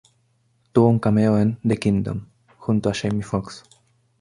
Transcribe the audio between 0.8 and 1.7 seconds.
un cameo en